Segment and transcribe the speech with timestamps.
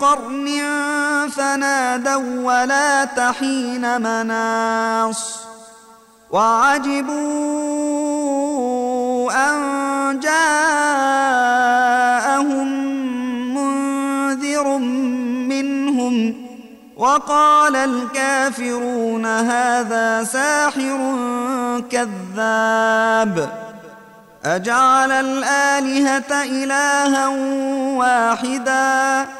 [0.00, 0.48] قرن
[1.36, 5.40] فنادوا ولا تحين مناص
[6.30, 7.70] وعجبوا
[9.32, 11.50] أن جاءهم
[13.54, 14.78] منذر
[15.48, 16.34] منهم
[16.96, 20.98] وقال الكافرون هذا ساحر
[21.90, 23.50] كذاب
[24.44, 27.28] أجعل الآلهة إلها
[27.96, 29.39] واحداً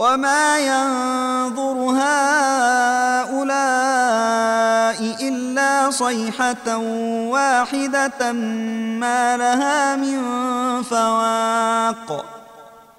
[0.00, 3.40] وما ينظر هؤلاء
[5.20, 6.76] إلا صيحة
[7.28, 10.22] واحدة ما لها من
[10.82, 12.24] فواق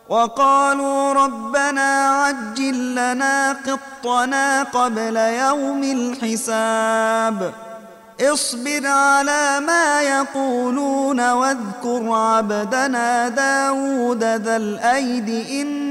[0.09, 7.53] وقالوا ربنا عجل لنا قطنا قبل يوم الحساب
[8.21, 15.90] اصبر على ما يقولون واذكر عبدنا داود ذا الأيد إن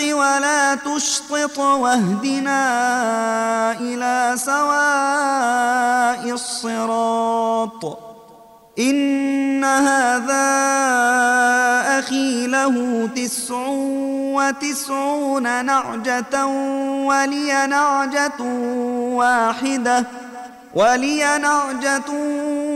[0.00, 2.60] ولا تشطط واهدنا
[3.80, 7.98] إلى سواء الصراط.
[8.78, 10.50] إن هذا
[11.98, 13.66] أخي له تسع
[14.36, 16.46] وتسعون نعجة
[17.06, 18.42] ولي نعجة
[19.20, 20.04] واحدة
[20.74, 22.10] ولي نعجة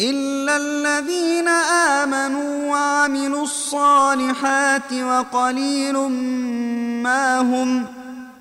[0.00, 1.48] إلا الذين
[2.02, 5.96] آمنوا وعملوا الصالحات وقليل
[7.02, 7.86] ما هم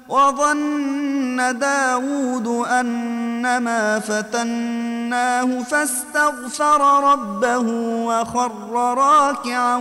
[0.09, 7.67] وظن داود أنما فتناه فاستغفر ربه
[8.05, 9.77] وخر راكعا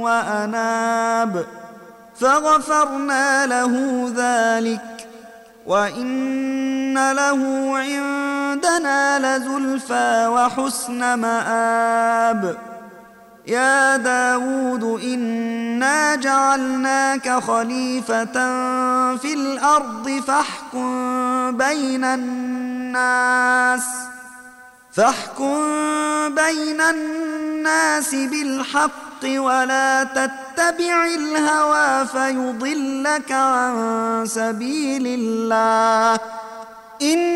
[0.00, 1.44] وأناب
[2.20, 5.08] فغفرنا له ذلك
[5.66, 7.70] وإن له
[8.56, 12.56] عندنا لزلفى وحسن مآب.
[13.46, 18.34] يا داود إنا جعلناك خليفة
[19.16, 23.84] في الأرض فاحكم بين الناس
[24.92, 25.58] فاحكم
[26.34, 36.20] بين الناس بالحق ولا تتبع الهوى فيضلك عن سبيل الله.
[37.02, 37.35] إن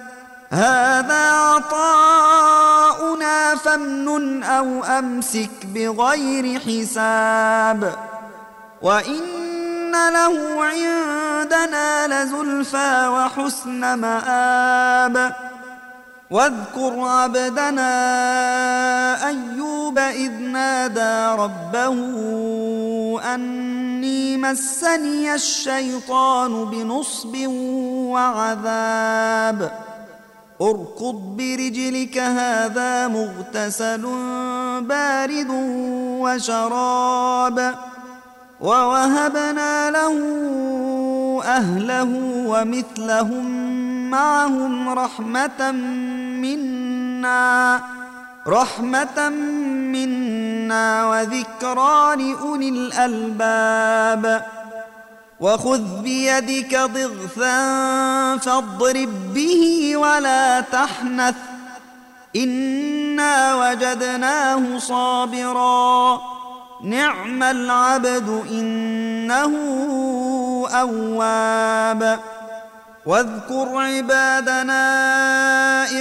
[0.51, 2.35] هذا عطاؤنا
[3.55, 7.95] فامنن أو أمسك بغير حساب
[8.81, 15.35] وإن له عندنا لزلفى وحسن مآب
[16.31, 17.91] واذكر عبدنا
[19.27, 21.95] أيوب إذ نادى ربه
[23.35, 27.47] أني مسني الشيطان بنصب
[28.11, 29.71] وعذاب
[30.61, 34.01] اركض برجلك هذا مغتسل
[34.81, 35.47] بارد
[36.21, 37.75] وشراب.
[38.61, 40.15] ووهبنا له
[41.43, 42.09] أهله
[42.47, 43.45] ومثلهم
[44.09, 45.71] معهم رحمة
[46.41, 47.81] منا
[48.47, 49.29] رحمة
[49.93, 54.45] منا وذكرى لأولي الألباب.
[55.41, 61.35] وخذ بيدك ضغثا فاضرب به ولا تحنث.
[62.35, 66.21] إنا وجدناه صابرا.
[66.83, 69.51] نعم العبد إنه
[70.71, 72.19] أواب.
[73.05, 74.83] واذكر عبادنا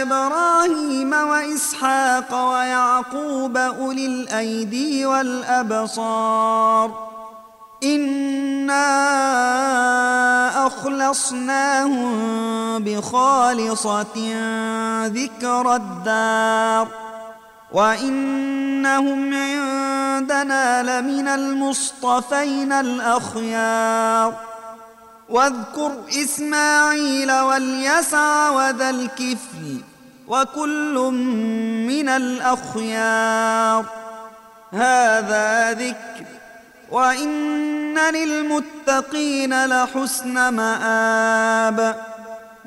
[0.02, 7.09] إبراهيم وإسحاق ويعقوب أولي الأيدي والأبصار.
[7.82, 8.86] إنا
[10.66, 12.10] أخلصناهم
[12.84, 14.16] بخالصة
[15.06, 16.88] ذكر الدار
[17.72, 24.34] وإنهم عندنا لمن المصطفين الأخيار
[25.28, 29.80] واذكر إسماعيل واليسع وذا الكفل
[30.28, 30.94] وكل
[31.88, 33.84] من الأخيار
[34.72, 36.40] هذا ذكر
[36.90, 41.96] وإن للمتقين لحسن مآب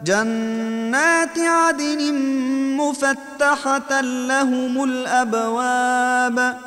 [0.03, 2.13] جنات عدن
[2.77, 6.57] مفتحة لهم الأبواب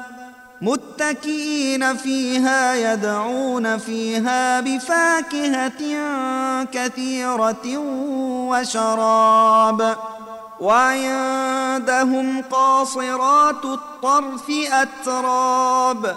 [0.63, 5.83] متكئين فيها يدعون فيها بفاكهة
[6.73, 7.79] كثيرة
[8.51, 9.97] وشراب
[10.61, 16.17] وعندهم قاصرات الطرف أتراب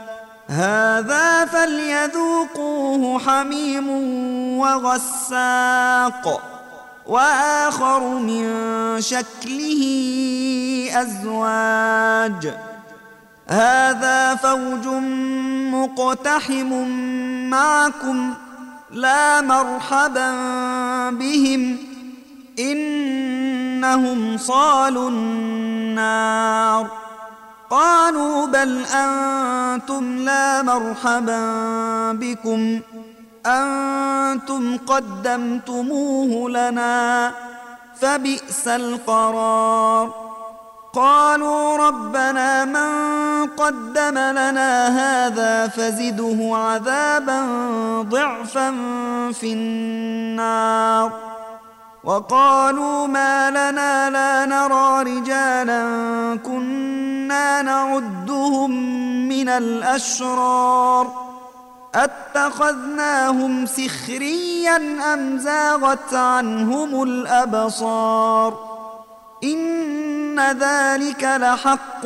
[0.51, 3.89] هذا فليذوقوه حميم
[4.59, 6.41] وغساق
[7.07, 8.45] وآخر من
[9.01, 9.81] شكله
[10.93, 12.53] أزواج.
[13.47, 14.87] هذا فوج
[15.71, 16.87] مقتحم
[17.49, 18.33] معكم
[18.91, 20.31] لا مرحبا
[21.09, 21.77] بهم
[22.59, 27.00] إنهم صالوا النار.
[27.71, 31.41] قالوا بل أنتم لا مرحبا
[32.11, 32.79] بكم.
[33.45, 37.31] أنتم قدمتموه لنا
[38.01, 40.13] فبئس القرار.
[40.93, 42.91] قالوا ربنا من
[43.47, 47.41] قدم لنا هذا فزده عذابا
[48.01, 48.71] ضعفا
[49.31, 51.11] في النار.
[52.03, 55.83] وقالوا ما لنا لا نرى رجالا
[56.45, 56.90] كنا
[57.61, 58.71] نعدهم
[59.27, 61.31] من الأشرار
[61.95, 64.75] أتخذناهم سخريا
[65.13, 68.71] أم زاغت عنهم الأبصار
[69.43, 72.01] إن ذلك لحق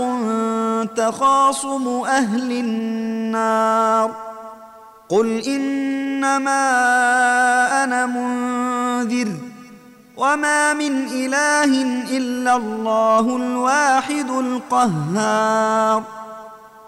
[0.95, 4.11] تخاصم أهل النار
[5.09, 6.63] قل إنما
[7.83, 9.44] أنا منذر
[10.17, 11.83] وما من اله
[12.17, 16.03] الا الله الواحد القهار.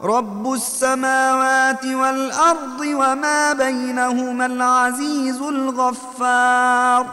[0.03, 7.05] رب السماوات والارض وما بينهما العزيز الغفار.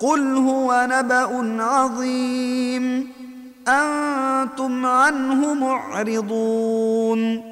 [0.00, 3.12] قل هو نبا عظيم.
[3.68, 7.51] أنتم عنه معرضون.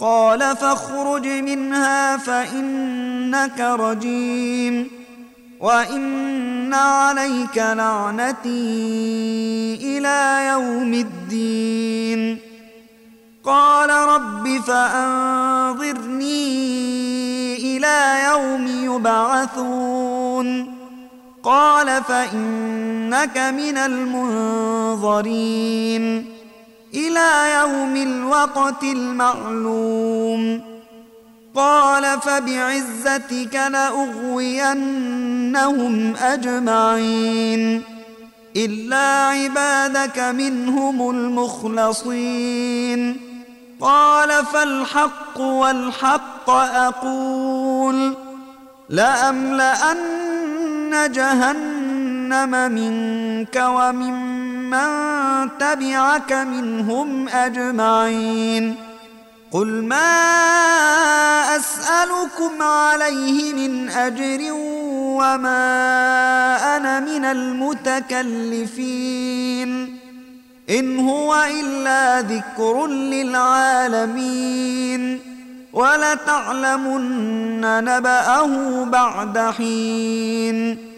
[0.00, 4.90] قال فاخرج منها فإنك رجيم
[5.60, 8.48] وإن عليك لعنتي
[9.82, 12.38] إلى يوم الدين.
[13.44, 16.26] قال رب فأنظرني
[17.56, 20.74] إلى يوم يبعثون.
[21.42, 25.20] قال فإنك من المنظرين.
[26.94, 30.62] إلى يوم الوقت المعلوم.
[31.54, 34.56] قال فبعزتك لأغوينهم
[36.16, 37.82] أجمعين.
[38.56, 43.16] إلا عبادك منهم المخلصين.
[43.80, 48.14] قال فالحق والحق أقول.
[48.88, 50.00] لأملأن
[51.12, 51.79] جهنم
[52.34, 54.88] منك وممن
[55.58, 58.76] تبعك منهم أجمعين.
[59.52, 60.12] قل ما
[61.56, 64.38] أسألكم عليه من أجر
[65.20, 65.56] وما
[66.76, 68.80] أنا من المتكلفين.
[70.70, 74.50] إن هو إلا ذكر للعالمين.
[75.72, 80.89] ولتعلمن نبأه بعد حين.